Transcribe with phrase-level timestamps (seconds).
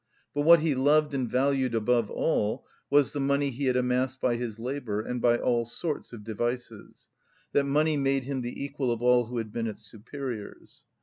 [0.33, 4.35] But what he loved and valued above all was the money he had amassed by
[4.35, 7.09] his labour, and by all sorts of devices:
[7.51, 10.85] that money made him the equal of all who had been his superiors.